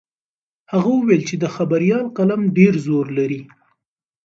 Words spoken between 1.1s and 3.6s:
چې د خبریال قلم ډېر زور لري.